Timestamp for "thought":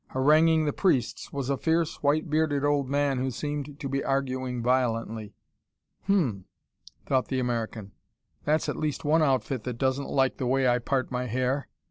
7.05-7.27